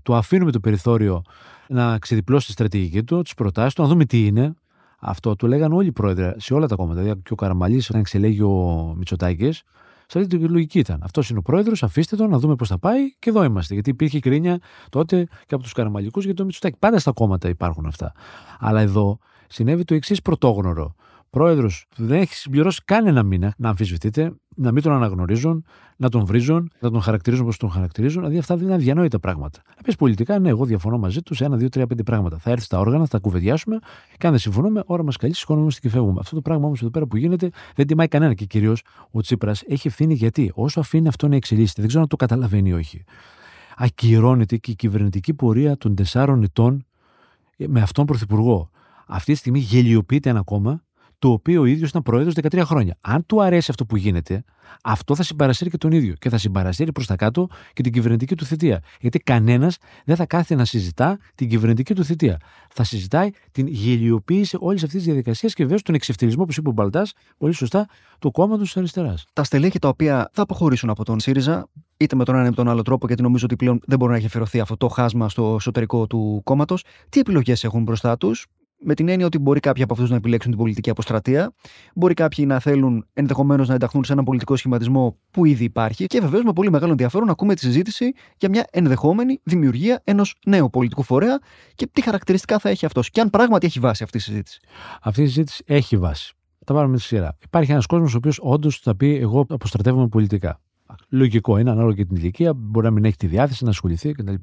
Του 0.03 0.15
αφήνουμε 0.15 0.51
το 0.51 0.59
περιθώριο 0.59 1.21
να 1.67 1.99
ξεδιπλώσει 1.99 2.45
τη 2.45 2.51
στρατηγική 2.51 3.03
του, 3.03 3.21
τις 3.21 3.33
προτάσεις 3.33 3.73
του, 3.73 3.81
να 3.81 3.87
δούμε 3.87 4.05
τι 4.05 4.25
είναι. 4.25 4.55
Αυτό 4.99 5.35
το 5.35 5.47
λέγανε 5.47 5.75
όλοι 5.75 5.87
οι 5.87 5.91
πρόεδροι 5.91 6.33
σε 6.37 6.53
όλα 6.53 6.67
τα 6.67 6.75
κόμματα. 6.75 7.01
Δηλαδή 7.01 7.21
και 7.21 7.33
ο 7.33 7.35
Καραμαλής, 7.35 7.89
όταν 7.89 8.01
εξελέγει 8.01 8.41
ο 8.41 8.93
Μητσοτάκης, 8.97 9.63
σε 10.07 10.19
αυτή 10.19 10.37
τη 10.37 10.47
λογική 10.47 10.79
ήταν. 10.79 10.99
Αυτός 11.03 11.29
είναι 11.29 11.39
ο 11.39 11.41
πρόεδρος, 11.41 11.83
αφήστε 11.83 12.15
τον 12.15 12.29
να 12.29 12.37
δούμε 12.37 12.55
πώς 12.55 12.67
θα 12.67 12.79
πάει 12.79 13.13
και 13.19 13.29
εδώ 13.29 13.43
είμαστε. 13.43 13.73
Γιατί 13.73 13.89
υπήρχε 13.89 14.19
κρίνια 14.19 14.59
τότε 14.89 15.27
και 15.45 15.55
από 15.55 15.63
τους 15.63 15.73
Καραμαλικούς 15.73 16.25
για 16.25 16.33
το 16.33 16.45
Μητσοτάκη. 16.45 16.77
Πάντα 16.79 16.99
στα 16.99 17.11
κόμματα 17.11 17.49
υπάρχουν 17.49 17.85
αυτά. 17.85 18.11
Αλλά 18.59 18.81
εδώ 18.81 19.19
συνέβη 19.47 19.83
το 19.83 19.93
εξής 19.93 20.21
πρωτόγνωρο. 20.21 20.95
Πρόεδρος 21.33 21.85
δεν 21.95 22.21
έχει 22.21 22.33
συμπληρώσει 22.33 22.81
καν 22.85 23.07
ένα 23.07 23.23
μήνα 23.23 23.53
να 23.57 23.69
αμφισβητείτε, 23.69 24.33
να 24.55 24.71
μην 24.71 24.83
τον 24.83 24.91
αναγνωρίζουν, 24.91 25.65
να 25.97 26.09
τον 26.09 26.25
βρίζουν, 26.25 26.71
να 26.79 26.91
τον 26.91 27.01
χαρακτηρίζουν 27.01 27.45
όπως 27.45 27.57
τον 27.57 27.69
χαρακτηρίζουν. 27.69 28.21
Δηλαδή 28.21 28.37
αυτά 28.37 28.55
δεν 28.55 28.65
είναι 28.65 28.73
αδιανόητα 28.73 29.19
πράγματα. 29.19 29.61
Να 29.75 29.81
πεις 29.81 29.95
πολιτικά, 29.95 30.39
ναι, 30.39 30.49
εγώ 30.49 30.65
διαφωνώ 30.65 30.97
μαζί 30.97 31.21
τους 31.21 31.37
σε 31.37 31.45
ένα, 31.45 31.57
δύο, 31.57 31.69
τρία, 31.69 31.87
πέντε 31.87 32.03
πράγματα. 32.03 32.37
Θα 32.37 32.51
έρθει 32.51 32.63
στα 32.63 32.79
όργανα, 32.79 33.03
θα 33.03 33.09
τα 33.09 33.19
κουβεντιάσουμε 33.19 33.79
και 34.17 34.25
αν 34.25 34.31
δεν 34.31 34.39
συμφωνούμε, 34.39 34.83
ώρα 34.85 35.03
μας 35.03 35.17
καλή, 35.17 35.35
σηκώνομαστε 35.35 35.79
και 35.79 35.89
φεύγουμε. 35.89 36.19
Αυτό 36.19 36.35
το 36.35 36.41
πράγμα 36.41 36.65
όμως 36.65 36.81
εδώ 36.81 36.89
πέρα 36.89 37.05
που 37.05 37.17
γίνεται 37.17 37.49
δεν 37.75 37.87
τιμάει 37.87 38.07
κανένα 38.07 38.33
και 38.33 38.45
κυρίως 38.45 38.83
ο 39.11 39.21
Τσίπρας 39.21 39.63
έχει 39.67 39.87
ευθύνη 39.87 40.13
γιατί 40.13 40.51
όσο 40.55 40.79
αφήνει 40.79 41.07
αυτό 41.07 41.27
να 41.27 41.35
εξελίσσεται, 41.35 41.79
δεν 41.79 41.87
ξέρω 41.87 42.03
αν 42.03 42.09
το 42.09 42.15
καταλαβαίνει 42.15 42.69
ή 42.69 42.73
όχι. 42.73 43.03
Ακυρώνεται 43.77 44.57
και 44.57 44.71
η 44.71 44.75
κυβερνητική 44.75 45.33
πορεία 45.33 45.77
των 45.77 45.95
τεσσάρων 45.95 46.43
ετών 46.43 46.85
με 47.67 47.81
αυτόν 47.81 48.05
πρωθυπουργό. 48.05 48.69
Αυτή 49.07 49.31
τη 49.31 49.37
στιγμή 49.37 49.59
γελιοποιείται 49.59 50.29
ένα 50.29 50.41
κόμμα 50.41 50.83
το 51.23 51.31
οποίο 51.31 51.61
ο 51.61 51.65
ίδιος 51.65 51.89
ήταν 51.89 52.01
πρόεδρος 52.01 52.33
13 52.41 52.61
χρόνια. 52.63 52.97
Αν 53.01 53.25
του 53.25 53.41
αρέσει 53.43 53.67
αυτό 53.69 53.85
που 53.85 53.97
γίνεται, 53.97 54.43
αυτό 54.83 55.15
θα 55.15 55.23
συμπαρασύρει 55.23 55.69
και 55.69 55.77
τον 55.77 55.91
ίδιο 55.91 56.13
και 56.13 56.29
θα 56.29 56.37
συμπαρασύρει 56.37 56.91
προς 56.91 57.07
τα 57.07 57.15
κάτω 57.15 57.47
και 57.73 57.83
την 57.83 57.91
κυβερνητική 57.91 58.35
του 58.35 58.45
θητεία. 58.45 58.79
Γιατί 58.99 59.19
κανένας 59.19 59.77
δεν 60.05 60.15
θα 60.15 60.25
κάθεται 60.25 60.55
να 60.55 60.65
συζητά 60.65 61.19
την 61.35 61.49
κυβερνητική 61.49 61.93
του 61.93 62.03
θητεία. 62.03 62.37
Θα 62.69 62.83
συζητάει 62.83 63.29
την 63.51 63.67
γελιοποίηση 63.67 64.57
όλης 64.59 64.83
αυτής 64.83 64.97
της 64.97 65.05
διαδικασίας 65.05 65.53
και 65.53 65.63
βέβαια 65.63 65.79
τον 65.83 65.95
εξευτελισμό, 65.95 66.43
όπως 66.43 66.57
είπε 66.57 66.69
ο 66.69 66.71
Μπαλτάς, 66.71 67.13
πολύ 67.37 67.53
σωστά, 67.53 67.87
του 68.19 68.31
κόμματος 68.31 68.65
της 68.65 68.77
αριστεράς. 68.77 69.25
Τα 69.33 69.43
στελέχη 69.43 69.79
τα 69.79 69.87
οποία 69.87 70.29
θα 70.33 70.41
αποχωρήσουν 70.41 70.89
από 70.89 71.05
τον 71.05 71.19
ΣΥΡΙΖΑ, 71.19 71.67
είτε 71.97 72.15
με 72.15 72.23
τον 72.23 72.35
ένα 72.35 72.43
είτε 72.43 72.49
με 72.49 72.55
τον 72.55 72.69
άλλο 72.69 72.81
τρόπο, 72.81 73.07
γιατί 73.07 73.21
νομίζω 73.21 73.45
ότι 73.45 73.55
πλέον 73.55 73.79
δεν 73.85 73.97
μπορεί 73.97 74.11
να 74.11 74.17
έχει 74.17 74.25
αφαιρωθεί 74.25 74.59
αυτό 74.59 74.77
το 74.77 74.87
χάσμα 74.87 75.29
στο 75.29 75.55
εσωτερικό 75.55 76.07
του 76.07 76.41
κόμματος, 76.43 76.83
τι 77.09 77.19
επιλογές 77.19 77.63
έχουν 77.63 77.83
μπροστά 77.83 78.17
τους, 78.17 78.47
με 78.83 78.93
την 78.93 79.09
έννοια 79.09 79.25
ότι 79.25 79.39
μπορεί 79.39 79.59
κάποιοι 79.59 79.83
από 79.83 79.93
αυτούς 79.93 80.09
να 80.09 80.15
επιλέξουν 80.15 80.51
την 80.51 80.59
πολιτική 80.59 80.89
αποστρατεία, 80.89 81.53
μπορεί 81.95 82.13
κάποιοι 82.13 82.45
να 82.47 82.59
θέλουν 82.59 83.05
ενδεχομένως 83.13 83.67
να 83.67 83.73
ενταχθούν 83.73 84.03
σε 84.03 84.13
έναν 84.13 84.25
πολιτικό 84.25 84.55
σχηματισμό 84.55 85.17
που 85.31 85.45
ήδη 85.45 85.63
υπάρχει 85.63 86.05
και 86.05 86.19
βεβαίως 86.19 86.43
με 86.43 86.53
πολύ 86.53 86.71
μεγάλο 86.71 86.91
ενδιαφέρον 86.91 87.25
να 87.25 87.31
ακούμε 87.31 87.53
τη 87.53 87.59
συζήτηση 87.59 88.11
για 88.37 88.49
μια 88.49 88.67
ενδεχόμενη 88.71 89.39
δημιουργία 89.43 90.01
ενός 90.03 90.35
νέου 90.45 90.69
πολιτικού 90.69 91.03
φορέα 91.03 91.39
και 91.75 91.87
τι 91.91 92.01
χαρακτηριστικά 92.01 92.59
θα 92.59 92.69
έχει 92.69 92.85
αυτός 92.85 93.09
και 93.09 93.21
αν 93.21 93.29
πράγματι 93.29 93.65
έχει 93.65 93.79
βάση 93.79 94.03
αυτή 94.03 94.17
η 94.17 94.21
συζήτηση. 94.21 94.59
Αυτή 95.01 95.21
η 95.21 95.25
συζήτηση 95.25 95.63
έχει 95.67 95.97
βάση. 95.97 96.33
Τα 96.65 96.73
πάρουμε 96.73 96.91
με 96.91 96.97
τη 96.97 97.03
σειρά. 97.03 97.37
Υπάρχει 97.43 97.71
ένας 97.71 97.85
κόσμος 97.85 98.13
ο 98.13 98.17
οποίος 98.17 98.39
όντως 98.41 98.77
θα 98.77 98.95
πει: 98.95 99.15
Εγώ 99.15 99.45
αποστρατεύομαι 99.49 100.07
πολιτικά. 100.07 100.59
Λογικό 101.09 101.57
είναι, 101.57 101.69
ανάλογα 101.69 101.95
και 101.95 102.05
την 102.05 102.15
ηλικία, 102.15 102.53
μπορεί 102.53 102.85
να 102.85 102.91
μην 102.91 103.05
έχει 103.05 103.15
τη 103.15 103.27
διάθεση 103.27 103.63
να 103.63 103.69
ασχοληθεί 103.69 104.11
κτλ. 104.11 104.33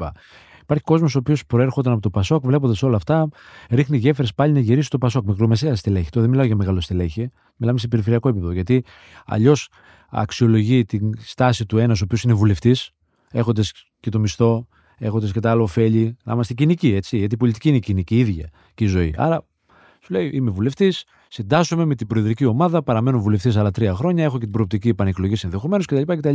Υπάρχει 0.63 0.85
κόσμος 0.85 1.15
ο 1.15 1.19
οποίος 1.19 1.47
προέρχονταν 1.47 1.93
από 1.93 2.03
το 2.03 2.11
Πασόκ, 2.11 2.45
βλέποντας 2.45 2.83
όλα 2.83 2.97
αυτά, 2.97 3.29
ρίχνει 3.69 3.97
γέφυρες 3.97 4.35
πάλι 4.35 4.53
να 4.53 4.61
γυρίσει 4.61 4.91
το 4.91 4.99
Πασόκ. 4.99 5.27
Μικρομεσαία 5.27 5.77
στελέχη. 5.77 6.11
Το 6.11 6.21
δεν 6.21 6.31
μιλάω 6.31 6.45
για 6.45 6.57
μεγάλο 6.57 6.81
στελέχη. 6.81 7.31
Μιλάμε 7.57 7.79
σε 7.79 7.89
περιφερειακό 7.89 8.29
επίπεδο. 8.29 8.53
Γιατί 8.53 8.85
αλλιώς 9.27 9.69
αξιολογεί 10.11 10.85
την 10.85 11.13
στάση 11.19 11.67
του 11.67 11.79
ένας 11.79 12.01
ο 12.01 12.05
οποίος 12.05 12.23
είναι 12.23 12.35
βουλευτής, 12.35 12.91
έχοντας 13.31 13.73
και 14.01 14.11
το 14.11 14.19
μισθό, 14.19 14.67
έχοντας 14.99 15.33
και 15.33 15.41
τα 15.41 15.51
άλλα 15.51 15.63
ωφέλη. 15.63 16.17
Να 16.25 16.33
είμαστε 16.33 16.55
κοινικοί, 16.55 16.95
έτσι. 16.95 17.19
Γιατί 17.19 17.35
η 17.35 17.37
πολιτική 17.37 17.69
είναι 17.69 17.79
κοινική, 17.79 18.19
ίδια 18.19 18.51
και 18.75 18.85
η 18.85 18.87
ζωή. 18.87 19.15
Άρα 19.17 19.45
σου 20.01 20.13
λέει: 20.13 20.31
Είμαι 20.35 20.51
βουλευτής, 20.51 21.05
συντάσσομαι 21.29 21.85
με 21.85 21.95
την 21.95 22.07
προεδρική 22.07 22.45
ομάδα, 22.45 22.83
παραμένω 22.83 23.21
βουλευτής 23.21 23.57
άλλα 23.57 23.71
τρία 23.71 23.95
χρόνια, 23.95 24.25
έχω 24.25 24.35
και 24.35 24.45
την 24.45 24.53
προοπτική 24.53 24.89
επανεκλογή 24.89 25.35
ενδεχομένως 25.43 25.87
κτλ. 25.87 26.35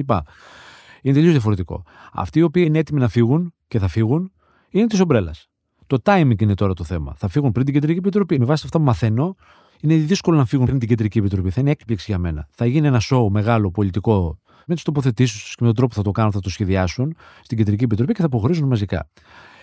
Είναι 1.05 1.13
τελείως 1.13 1.31
διαφορετικό. 1.31 1.83
Αυτοί 2.13 2.39
οι 2.39 2.41
οποίοι 2.41 2.63
είναι 2.67 2.77
έτοιμοι 2.77 2.99
να 2.99 3.07
φύγουν 3.07 3.53
και 3.67 3.79
θα 3.79 3.87
φύγουν 3.87 4.31
είναι 4.69 4.87
της 4.87 4.99
ομπρέλας. 4.99 5.49
Το 5.87 5.97
timing 6.03 6.41
είναι 6.41 6.53
τώρα 6.53 6.73
το 6.73 6.83
θέμα. 6.83 7.13
Θα 7.17 7.27
φύγουν 7.27 7.51
πριν 7.51 7.65
την 7.65 7.73
Κεντρική 7.73 7.97
Επιτροπή. 7.97 8.39
Με 8.39 8.45
βάση 8.45 8.61
αυτά 8.65 8.77
που 8.77 8.83
μαθαίνω, 8.83 9.35
είναι 9.81 9.95
δύσκολο 9.95 10.37
να 10.37 10.45
φύγουν 10.45 10.65
πριν 10.65 10.79
την 10.79 10.87
Κεντρική 10.87 11.17
Επιτροπή. 11.17 11.49
Θα 11.49 11.61
είναι 11.61 11.71
έκπληξη 11.71 12.05
για 12.07 12.19
μένα. 12.19 12.47
Θα 12.51 12.65
γίνει 12.65 12.87
ένα 12.87 12.99
σοου 12.99 13.31
μεγάλο 13.31 13.71
πολιτικό 13.71 14.39
με 14.65 14.73
τις 14.73 14.83
τοποθετήσεις 14.83 15.41
τους 15.41 15.49
και 15.55 15.57
με 15.59 15.65
τον 15.65 15.75
τρόπο 15.75 15.89
που 15.89 15.95
θα 15.95 16.03
το 16.03 16.11
κάνουν, 16.11 16.31
θα 16.31 16.39
το 16.39 16.49
σχεδιάσουν 16.49 17.15
στην 17.41 17.57
Κεντρική 17.57 17.83
Επιτροπή 17.83 18.13
και 18.13 18.19
θα 18.19 18.25
αποχωρήσουν 18.25 18.67
μαζικά. 18.67 19.09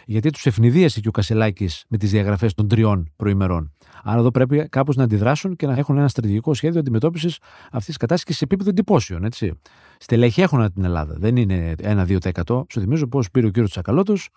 Γιατί 0.06 0.30
τους 0.30 0.46
ευνηδίασε 0.46 1.00
και 1.00 1.08
ο 1.08 1.10
Κασελάκης 1.10 1.84
με 1.88 1.96
τις 1.96 2.10
διαγραφές 2.10 2.54
των 2.54 2.68
τριών 2.68 3.12
προημερών. 3.16 3.72
Άρα 4.02 4.18
εδώ 4.18 4.30
πρέπει 4.30 4.68
κάπως 4.68 4.96
να 4.96 5.04
αντιδράσουν 5.04 5.56
και 5.56 5.66
να 5.66 5.76
έχουν 5.76 5.98
ένα 5.98 6.08
στρατηγικό 6.08 6.54
σχέδιο 6.54 6.80
αντιμετώπισης 6.80 7.38
αυτής 7.64 7.86
της 7.86 7.96
κατάστασης 7.96 8.36
σε 8.36 8.44
επίπεδο 8.44 8.70
εντυπώσεων. 8.70 9.24
Έτσι. 9.24 9.60
Στελέχη 9.98 10.40
έχουν 10.40 10.72
την 10.72 10.84
Ελλάδα. 10.84 11.14
Δεν 11.18 11.36
είναι 11.36 11.74
1-2%. 11.82 12.64
Σου 12.72 12.80
θυμίζω 12.80 13.06
πώς 13.06 13.30
πήρε 13.30 13.46
ο 13.46 13.50
κύριος 13.50 13.70
Τσακαλώτος 13.70 14.28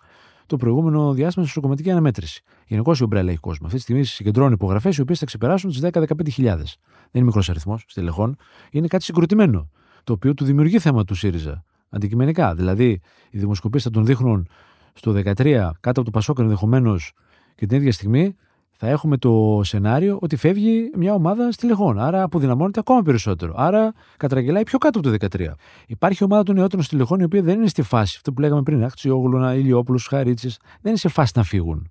το 0.46 0.56
προηγούμενο 0.56 1.12
διάστημα 1.12 1.44
στη 1.44 1.54
σοκομματική 1.54 1.90
αναμέτρηση. 1.90 2.42
Γενικώς 2.66 3.00
η 3.00 3.02
ομπρέλα 3.02 3.30
έχει 3.30 3.40
κόσμο. 3.40 3.66
Αυτή 3.66 3.76
τη 3.76 3.82
στιγμή 3.82 4.04
συγκεντρώνει 4.04 4.52
υπογραφές 4.52 4.96
οι 4.96 5.00
οποίες 5.00 5.18
θα 5.18 5.26
ξεπεράσουν 5.26 5.70
τις 5.70 5.80
10-15.000. 5.82 6.06
Δεν 6.36 6.64
είναι 7.12 7.24
μικρός 7.24 7.50
αριθμός 7.50 7.84
στελεχών. 7.86 8.36
Είναι 8.70 8.86
κάτι 8.86 9.04
συγκροτημένο. 9.04 9.70
Το 10.04 10.12
οποίο 10.12 10.34
του 10.34 10.44
δημιουργεί 10.44 10.78
θέμα 10.78 11.04
του 11.04 11.14
ΣΥΡΙΖΑ. 11.14 11.64
Αντικειμενικά. 11.88 12.54
Δηλαδή, 12.54 13.00
οι 13.30 13.38
δημοσκοπήσεις 13.38 13.86
θα 13.86 13.90
τον 13.90 14.04
δείχνουν 14.04 14.48
στο 14.96 15.12
13 15.12 15.70
κάτω 15.80 16.00
από 16.00 16.04
το 16.04 16.10
Πασόκ 16.10 16.38
ενδεχομένως 16.38 17.12
και 17.54 17.66
την 17.66 17.76
ίδια 17.76 17.92
στιγμή 17.92 18.36
θα 18.78 18.88
έχουμε 18.88 19.16
το 19.16 19.60
σενάριο 19.64 20.18
ότι 20.20 20.36
φεύγει 20.36 20.90
μια 20.96 21.14
ομάδα 21.14 21.52
στελεχών. 21.52 21.98
Άρα 21.98 22.22
αποδυναμώνεται 22.22 22.80
ακόμα 22.80 23.02
περισσότερο. 23.02 23.54
Άρα 23.56 23.92
κατραγγελάει 24.16 24.62
πιο 24.62 24.78
κάτω 24.78 24.98
από 24.98 25.08
το 25.10 25.26
13. 25.36 25.46
Υπάρχει 25.86 26.24
ομάδα 26.24 26.42
των 26.42 26.54
νεότερων 26.54 26.84
στελεχών 26.84 27.20
η 27.20 27.24
οποία 27.24 27.42
δεν 27.42 27.58
είναι 27.58 27.68
στη 27.68 27.82
φάση, 27.82 28.14
αυτό 28.16 28.32
που 28.32 28.40
λέγαμε 28.40 28.62
πριν, 28.62 28.84
Αχτσιόγλουνα, 28.84 29.54
Ηλιόπουλος, 29.54 30.06
Χαρίτσης, 30.06 30.58
δεν 30.60 30.90
είναι 30.90 30.96
σε 30.96 31.08
φάση 31.08 31.32
να 31.36 31.42
φύγουν. 31.42 31.90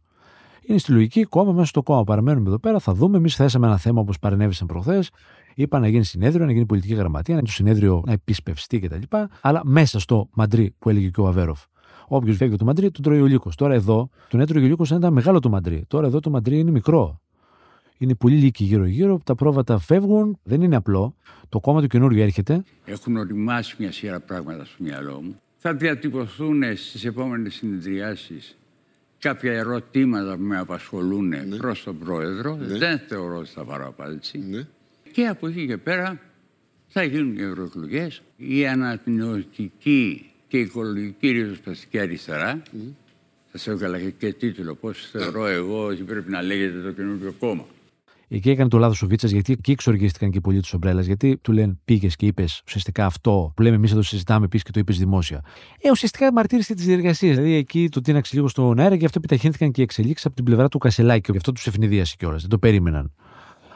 Είναι 0.67 0.77
στη 0.77 0.91
λογική 0.91 1.24
κόμμα 1.24 1.51
μέσα 1.51 1.65
στο 1.65 1.83
κόμμα. 1.83 2.03
Παραμένουμε 2.03 2.47
εδώ 2.47 2.59
πέρα, 2.59 2.79
θα 2.79 2.93
δούμε. 2.93 3.17
Εμείς 3.17 3.35
θέσαμε 3.35 3.67
ένα 3.67 3.77
θέμα 3.77 4.01
όπως 4.01 4.19
παρενέβησαν 4.19 4.67
προχθές. 4.67 5.09
Είπα 5.55 5.79
να 5.79 5.88
γίνει 5.88 6.03
συνέδριο, 6.03 6.45
να 6.45 6.51
γίνει 6.51 6.65
πολιτική 6.65 6.93
γραμματεία, 6.93 7.35
να 7.35 7.41
το 7.41 7.51
συνέδριο 7.51 8.03
να 8.05 8.12
επισπευστεί 8.12 8.79
κτλ. 8.79 9.17
Αλλά 9.41 9.62
μέσα 9.63 10.00
στο 10.00 10.29
Μαντρί 10.33 10.75
που 10.79 10.89
έλεγε 10.89 11.09
και 11.09 11.21
ο 11.21 11.27
Αβέροφ. 11.27 11.63
Όποιος 12.07 12.38
φεύγει 12.38 12.53
από 12.53 12.59
το 12.59 12.65
Μαντρί, 12.65 12.91
τον 12.91 13.03
τρώει 13.03 13.21
ο 13.21 13.25
λύκος. 13.25 13.55
Τώρα 13.55 13.74
εδώ, 13.74 14.09
τον 14.29 14.39
έτρωγε 14.39 14.65
ο 14.65 14.67
λύκος 14.67 14.91
ήταν 14.91 15.13
μεγάλο 15.13 15.39
το 15.39 15.50
Μαντρί. 15.50 15.85
Τώρα 15.88 16.07
εδώ 16.07 16.19
το 16.19 16.29
Μαντρί 16.29 16.59
είναι 16.59 16.71
μικρό. 16.71 17.19
Είναι 17.97 18.15
πολύ 18.15 18.35
λύκοι 18.35 18.63
γύρω-γύρω, 18.63 19.19
τα 19.24 19.35
πρόβατα 19.35 19.79
φεύγουν, 19.79 20.39
δεν 20.43 20.62
είναι 20.62 20.75
απλό. 20.75 21.15
Το 21.50 21.59
κόμμα 21.59 21.81
του 21.81 21.88
καινούργιου 21.88 22.21
έρχεται. 22.21 22.63
Έχουν 22.85 23.17
οριμάσει 23.17 23.75
μια 23.79 23.91
σειρά 23.91 24.19
πράγματα 24.19 24.65
στο 24.65 24.83
μυαλό 24.83 25.21
μου. 25.21 25.39
Θα 25.57 25.74
διατυπωθούν 25.74 26.63
στις 26.75 27.05
επόμενες 27.05 27.53
συνεδριάσεις 27.53 28.57
κάποια 29.19 29.53
ερωτήματα 29.53 30.35
που 30.35 30.43
με 30.43 30.57
απασχολούν 30.57 31.27
ναι. 31.27 31.57
προς 31.57 31.83
τον 31.83 32.00
πρόεδρο. 32.00 32.55
Ναι. 32.55 32.77
Δεν 32.77 33.00
θεωρώ 33.07 33.38
ότι 33.38 33.50
θα 33.50 33.63
πάρω 33.63 33.88
απάντηση. 33.88 34.38
Ναι. 34.50 34.67
Και 35.12 35.27
από 35.27 35.47
εκεί 35.47 35.67
και 35.67 35.77
πέρα 35.77 36.19
θα 36.88 37.03
γίνουν 37.03 37.38
οι 37.38 37.41
ευρωεκλογές. 37.41 38.21
Η 38.38 38.67
αναπνευστική 38.67 40.29
και 40.47 40.57
οικολογική 40.57 41.29
ριζοσπαστική 41.29 41.99
αριστερά. 41.99 42.61
Mm. 42.61 42.77
Σας 43.51 43.67
έβγαλα 43.67 43.99
και 43.99 44.33
τίτλο 44.33 44.75
πώς 44.75 45.09
θεωρώ 45.11 45.45
εγώ 45.45 45.85
ότι 45.85 46.03
πρέπει 46.03 46.31
να 46.31 46.41
λέγεται 46.41 46.81
το 46.81 46.91
καινούργιο 46.91 47.33
κόμμα. 47.39 47.65
Εκεί 48.27 48.49
έκανε 48.49 48.69
το 48.69 48.77
λάθος 48.77 49.01
ο 49.01 49.07
Βίτσας, 49.07 49.31
γιατί 49.31 49.51
εκεί 49.53 49.71
εξοργίστηκαν 49.71 50.31
και 50.31 50.39
πολλοί 50.39 50.59
τους 50.59 50.73
ομπρέλα. 50.73 51.01
Γιατί 51.01 51.37
του 51.41 51.51
λένε 51.51 51.77
πήγες 51.85 52.15
και 52.15 52.25
είπες 52.25 52.61
ουσιαστικά 52.67 53.05
αυτό 53.05 53.51
που 53.55 53.61
λέμε 53.61 53.75
εμείς 53.75 53.91
εδώ 53.91 54.01
συζητάμε, 54.01 54.47
πεις 54.47 54.63
και 54.63 54.71
το 54.71 54.79
είπες 54.79 54.97
δημόσια. 54.97 55.41
Ε, 55.81 55.89
ουσιαστικά 55.91 56.33
μαρτύρησε 56.33 56.73
τις 56.73 56.85
διεργασίες. 56.85 57.35
Δηλαδή 57.35 57.53
εκεί 57.53 57.89
το 57.89 58.01
τίναξε 58.01 58.35
λίγο 58.35 58.47
στον 58.47 58.79
αέρα 58.79 58.97
και 58.97 59.05
αυτό 59.05 59.17
επιταχύνθηκαν 59.17 59.71
και 59.71 59.81
οι 59.81 59.83
εξελίξεις 59.83 60.25
από 60.25 60.35
την 60.35 60.43
πλευρά 60.43 60.67
του 60.67 60.77
Κασελάκη. 60.77 61.31
Και 61.31 61.37
αυτό 61.37 61.51
τους 61.51 61.67
ευνηδίασε 61.67 62.15
κιόλας. 62.17 62.41
Δεν 62.41 62.49
το 62.49 62.57
περίμεναν. 62.57 63.13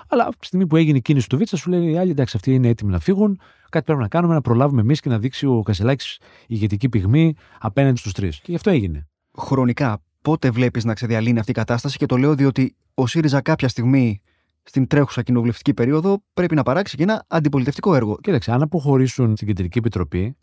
Αλλά 0.09 0.25
από 0.27 0.37
τη 0.37 0.45
στιγμή 0.45 0.67
που 0.67 0.75
έγινε 0.75 0.97
η 0.97 1.01
κίνηση 1.01 1.29
του 1.29 1.37
Βίτσα, 1.37 1.57
σου 1.57 1.69
λένε 1.69 1.85
οι 1.85 1.97
άλλοι 1.97 2.11
εντάξει, 2.11 2.37
αυτοί 2.37 2.53
είναι 2.53 2.67
έτοιμοι 2.67 2.91
να 2.91 2.99
φύγουν. 2.99 3.39
Κάτι 3.69 3.85
πρέπει 3.85 4.01
να 4.01 4.07
κάνουμε, 4.07 4.33
να 4.33 4.41
προλάβουμε 4.41 4.81
εμείς 4.81 4.99
και 4.99 5.09
να 5.09 5.19
δείξει 5.19 5.45
ο 5.45 5.61
Κασελάκης 5.61 6.19
ηγετική 6.47 6.89
πυγμή 6.89 7.35
απέναντι 7.59 7.97
στους 7.97 8.11
τρεις. 8.11 8.37
Και 8.37 8.45
γι' 8.45 8.55
αυτό 8.55 8.69
έγινε. 8.69 9.07
Χρονικά, 9.37 10.01
πότε 10.21 10.49
βλέπεις 10.49 10.83
να 10.83 10.93
ξεδιαλύνει 10.93 11.39
αυτή 11.39 11.51
η 11.51 11.53
κατάσταση; 11.53 11.97
Και 11.97 12.05
το 12.05 12.17
λέω 12.17 12.35
διότι 12.35 12.75
ο 12.93 13.07
ΣΥΡΙΖΑ 13.07 13.41
κάποια 13.41 13.67
στιγμή 13.67 14.21
στην 14.63 14.87
τρέχουσα 14.87 15.21
κοινοβουλευτική 15.21 15.73
περίοδο 15.73 16.23
πρέπει 16.33 16.55
να 16.55 16.63
παράξει 16.63 16.97
και 16.97 17.03
ένα 17.03 17.25
αντιπολιτευτικό 17.27 17.95
έργο. 17.95 18.17
Κοίταξε, 18.21 18.51
αν 18.51 18.61
αποχωρήσουν 18.61 19.35
στην 19.35 19.47
Κεντρική 19.47 19.77
Επιτροπή, 19.77 20.37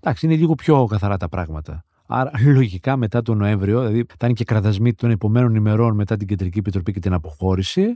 εντάξει, 0.00 0.26
είναι 0.26 0.34
λίγο 0.34 0.54
πιο 0.54 0.84
καθαρά 0.84 1.16
τα 1.16 1.28
πράγματα. 1.28 1.84
Άρα, 2.06 2.30
λογικά 2.58 2.96
μετά 2.96 3.22
τον 3.22 3.36
Νοέμβριο, 3.38 3.80
δηλαδή 3.80 4.06
θα 4.18 4.26
είναι 4.26 4.34
και 4.34 4.44
κραδασμοί 4.44 4.94
των 4.94 5.10
επομένων 5.10 5.54
ημερών 5.54 5.94
μετά 5.94 6.16
την 6.16 6.26
Κεντρική 6.26 6.58
Επιτροπή 6.58 6.92
και 6.92 7.00
την 7.00 7.12
αποχώρηση, 7.12 7.86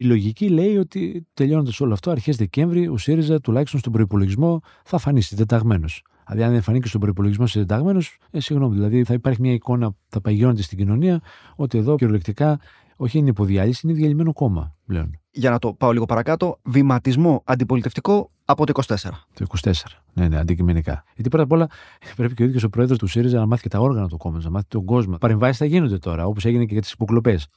η 0.00 0.04
λογική 0.04 0.48
λέει 0.48 0.76
ότι 0.76 1.26
τελειώνοντας 1.34 1.80
όλο 1.80 1.92
αυτό, 1.92 2.10
αρχές 2.10 2.36
Δεκέμβρη, 2.36 2.88
ο 2.88 2.96
ΣΥΡΙΖΑ 2.96 3.40
τουλάχιστον 3.40 3.80
στον 3.80 3.92
προπολογισμό 3.92 4.60
θα 4.84 4.98
φανεί 4.98 5.20
συντεταγμένος. 5.20 6.02
Δηλαδή, 6.26 6.46
αν 6.46 6.52
δεν 6.52 6.62
φανεί 6.62 6.80
και 6.80 6.88
στον 6.88 7.00
προπολογισμό 7.00 7.46
συντεταγμένος, 7.46 8.18
ε, 8.30 8.40
συγγνώμη, 8.40 8.74
δηλαδή 8.74 9.04
θα 9.04 9.14
υπάρχει 9.14 9.40
μια 9.40 9.52
εικόνα, 9.52 9.90
θα 10.08 10.20
παγιώνεται 10.20 10.62
στην 10.62 10.78
κοινωνία, 10.78 11.20
ότι 11.56 11.78
εδώ 11.78 11.96
κυριολεκτικά 11.96 12.60
όχι 12.96 13.18
είναι 13.18 13.28
υποδιάλυση, 13.28 13.80
είναι 13.84 13.96
διαλυμένο 13.96 14.32
κόμμα 14.32 14.74
πλέον. 14.86 15.20
Για 15.30 15.50
να 15.50 15.58
το 15.58 15.72
πάω 15.72 15.92
λίγο 15.92 16.04
παρακάτω, 16.04 16.58
βηματισμό 16.62 17.42
αντιπολιτευτικό 17.44 18.30
από 18.44 18.66
το 18.66 18.72
24. 18.86 18.94
Το 19.34 19.46
24. 19.62 19.72
Ναι, 20.12 20.28
ναι, 20.28 20.38
αντικειμενικά. 20.38 21.04
Γιατί 21.14 21.28
πρώτα 21.28 21.44
απ' 21.44 21.52
όλα 21.52 21.68
πρέπει 22.16 22.34
και 22.34 22.42
ο 22.42 22.46
ίδιος 22.46 22.62
ο 22.62 22.68
πρόεδρος 22.68 22.98
του 22.98 23.06
ΣΥΡΙΖΑ 23.06 23.38
να 23.38 23.46
μάθει 23.46 23.62
και 23.62 23.68
τα 23.68 23.78
όργανα 23.78 24.08
του 24.08 24.16
κόμματος, 24.16 24.44
να 24.44 24.50
μάθει 24.50 24.66
τον 24.68 24.84
κόσμο. 24.84 25.16
Παρεμβάσεις 25.16 25.56
θα 25.56 25.64
γίνονται 25.64 25.98
τώρα, 25.98 26.26
όπως 26.26 26.44
έγινε 26.44 26.64
και 26.64 26.72
για 26.72 26.82
τις 26.82 26.92
υποκλοπές 26.92 27.48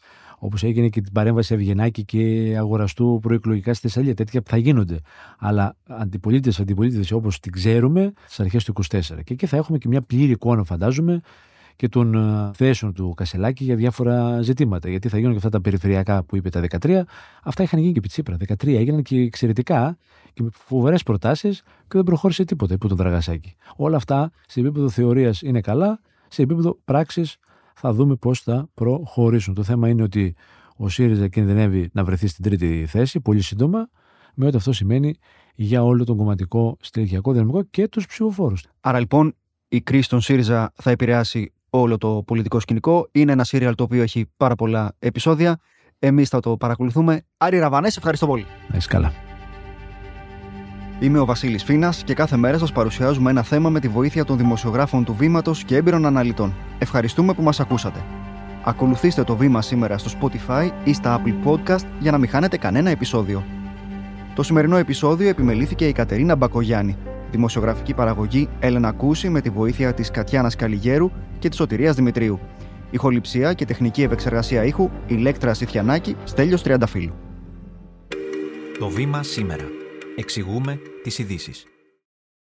όπως 0.43 0.63
έγινε 0.63 0.89
και 0.89 1.01
την 1.01 1.11
παρέμβαση 1.11 1.53
Ευγενάκη 1.53 2.03
και 2.03 2.53
αγοραστού 2.57 3.19
προεκλογικά 3.21 3.73
στη 3.73 3.81
Θεσσαλία. 3.87 4.13
Τέτοια 4.13 4.41
θα 4.45 4.57
γίνονται. 4.57 4.99
Αλλά 5.39 5.75
αντιπολίτευση, 5.87 6.61
αντιπολίτευση 6.61 7.13
όπως 7.13 7.39
την 7.39 7.51
ξέρουμε 7.51 8.13
στις 8.23 8.39
αρχές 8.39 8.63
του 8.63 8.73
24. 8.89 8.99
Και 9.23 9.33
εκεί 9.33 9.45
θα 9.45 9.57
έχουμε 9.57 9.77
και 9.77 9.87
μια 9.87 10.01
πλήρη 10.01 10.31
εικόνα, 10.31 10.63
φαντάζομαι, 10.63 11.21
και 11.75 11.89
των 11.89 12.15
ε, 12.15 12.51
θέσεων 12.53 12.93
του 12.93 13.13
Κασελάκη 13.15 13.63
για 13.63 13.75
διάφορα 13.75 14.41
ζητήματα. 14.41 14.89
Γιατί 14.89 15.09
θα 15.09 15.17
γίνουν 15.17 15.31
και 15.31 15.37
αυτά 15.37 15.49
τα 15.49 15.61
περιφερειακά 15.61 16.23
που 16.23 16.35
είπε 16.35 16.49
τα 16.49 16.61
13. 16.81 17.01
Αυτά 17.43 17.63
είχαν 17.63 17.79
γίνει 17.79 17.93
και 17.93 17.99
Πιτσίπρα. 17.99 18.37
13 18.47 18.67
έγιναν 18.67 19.01
και 19.01 19.19
εξαιρετικά 19.19 19.97
και 20.33 20.43
με 20.43 20.49
φοβερές 20.53 21.03
προτάσεις 21.03 21.61
και 21.61 21.87
δεν 21.87 22.03
προχώρησε 22.03 22.45
τίποτα 22.45 22.73
υπό 22.73 22.87
τον 22.87 22.97
Δραγασάκη. 22.97 23.55
Όλα 23.75 23.95
αυτά 23.95 24.31
σε 24.47 24.59
επίπεδο 24.59 24.89
θεωρίας 24.89 25.41
είναι 25.41 25.61
καλά, 25.61 25.99
σε 26.27 26.41
επίπεδο 26.41 26.77
πράξης 26.85 27.37
θα 27.75 27.93
δούμε 27.93 28.15
πώς 28.15 28.41
θα 28.41 28.69
προχωρήσουν. 28.73 29.53
Το 29.53 29.63
θέμα 29.63 29.89
είναι 29.89 30.03
ότι 30.03 30.35
ο 30.75 30.89
ΣΥΡΙΖΑ 30.89 31.27
κινδυνεύει 31.27 31.89
να 31.93 32.03
βρεθεί 32.03 32.27
στην 32.27 32.43
τρίτη 32.43 32.85
θέση 32.87 33.19
πολύ 33.19 33.41
σύντομα, 33.41 33.89
με 34.33 34.45
ό,τι 34.45 34.57
αυτό 34.57 34.73
σημαίνει 34.73 35.15
για 35.55 35.83
όλο 35.83 36.03
τον 36.03 36.17
κομματικό 36.17 36.77
στελεχειακό 36.81 37.31
δυναμικό 37.31 37.63
και 37.63 37.87
τους 37.87 38.05
ψηφοφόρους. 38.05 38.63
Άρα 38.79 38.99
λοιπόν 38.99 39.35
η 39.67 39.81
κρίση 39.81 40.09
των 40.09 40.21
ΣΥΡΙΖΑ 40.21 40.71
θα 40.75 40.91
επηρεάσει 40.91 41.53
όλο 41.69 41.97
το 41.97 42.23
πολιτικό 42.25 42.59
σκηνικό. 42.59 43.07
Είναι 43.11 43.31
ένα 43.31 43.43
σύριαλ 43.43 43.75
το 43.75 43.83
οποίο 43.83 44.01
έχει 44.01 44.25
πάρα 44.37 44.55
πολλά 44.55 44.95
επεισόδια. 44.99 45.59
Εμείς 45.99 46.29
θα 46.29 46.39
το 46.39 46.57
παρακολουθούμε. 46.57 47.25
Άρη 47.37 47.59
Ραβανές, 47.59 47.97
ευχαριστώ 47.97 48.27
πολύ. 48.27 48.45
Να 48.67 48.77
είσαι 48.77 48.87
καλά. 48.87 49.13
Είμαι 50.99 51.19
ο 51.19 51.25
Βασίλης 51.25 51.63
Φίνας 51.63 52.03
και 52.03 52.13
κάθε 52.13 52.37
μέρα 52.37 52.57
σας 52.57 52.71
παρουσιάζουμε 52.71 53.29
ένα 53.29 53.43
θέμα 53.43 53.69
με 53.69 53.79
τη 53.79 53.87
βοήθεια 53.87 54.25
των 54.25 54.37
δημοσιογράφων 54.37 55.03
του 55.03 55.13
Βήματος 55.13 55.63
και 55.63 55.75
έμπειρων 55.75 56.05
αναλυτών. 56.05 56.53
Ευχαριστούμε 56.83 57.33
που 57.33 57.41
μας 57.41 57.59
ακούσατε. 57.59 58.03
Ακολουθήστε 58.63 59.23
το 59.23 59.35
βήμα 59.35 59.61
σήμερα 59.61 59.97
στο 59.97 60.11
Spotify 60.19 60.69
ή 60.83 60.93
στα 60.93 61.21
Apple 61.21 61.47
Podcast 61.47 61.85
για 61.99 62.11
να 62.11 62.17
μην 62.17 62.29
χάνετε 62.29 62.57
κανένα 62.57 62.89
επεισόδιο. 62.89 63.43
Το 64.35 64.43
σημερινό 64.43 64.77
επεισόδιο 64.77 65.29
επιμελήθηκε 65.29 65.87
η 65.87 65.91
Κατερίνα 65.91 66.35
Μπακογιάννη, 66.35 66.97
δημοσιογραφική 67.31 67.93
παραγωγή 67.93 68.49
Έλενα 68.59 68.91
Κούση 68.91 69.29
με 69.29 69.41
τη 69.41 69.49
βοήθεια 69.49 69.93
της 69.93 70.11
Κατιάνας 70.11 70.55
Καλιγέρου 70.55 71.11
και 71.39 71.49
της 71.49 71.57
Σωτηρίας 71.57 71.95
Δημητρίου. 71.95 72.39
Ηχοληψία 72.91 73.53
και 73.53 73.65
τεχνική 73.65 74.03
επεξεργασία 74.03 74.63
ήχου 74.63 74.89
Ηλέκτρα 75.07 75.53
Σιθιανάκη 75.53 76.15
Στέλιος 76.23 76.63
Τριανταφύλου. 76.63 77.13
Το 78.79 78.89
βήμα 78.89 79.23
σήμερα. 79.23 79.65
Εξηγούμε 80.15 80.79
τις 81.03 81.19
ειδήσεις. 81.19 81.70